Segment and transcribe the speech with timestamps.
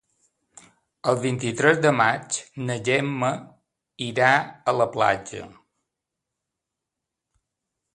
[1.11, 2.39] El vint-i-tres de maig
[2.71, 3.31] na Gemma
[4.09, 4.33] irà
[4.75, 5.49] a la platja.